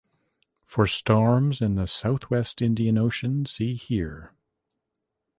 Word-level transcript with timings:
For 0.65 0.87
storms 0.87 1.61
in 1.61 1.75
the 1.75 1.85
South-West 1.85 2.59
Indian 2.59 2.97
Ocean, 2.97 3.45
see 3.45 3.75
here. 3.75 4.31